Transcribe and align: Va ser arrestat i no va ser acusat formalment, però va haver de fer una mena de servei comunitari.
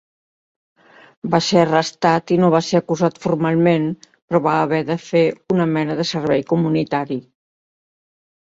Va 1.33 1.39
ser 1.47 1.59
arrestat 1.63 2.33
i 2.35 2.37
no 2.43 2.49
va 2.55 2.61
ser 2.69 2.79
acusat 2.79 3.21
formalment, 3.27 3.87
però 4.09 4.41
va 4.49 4.57
haver 4.63 4.81
de 4.89 4.97
fer 5.11 5.23
una 5.57 5.69
mena 5.77 5.99
de 6.01 6.07
servei 6.15 6.45
comunitari. 6.55 7.21